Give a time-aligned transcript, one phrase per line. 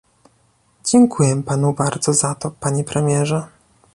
[0.83, 3.47] Dziękuję panu bardzo za to, panie premierze